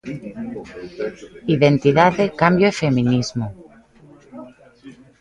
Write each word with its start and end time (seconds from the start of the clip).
Identidade, 1.55 2.23
cambio 2.41 2.65
e 2.71 2.77
feminismo. 2.81 3.47